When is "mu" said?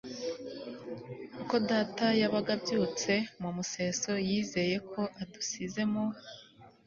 3.41-3.49, 5.91-6.05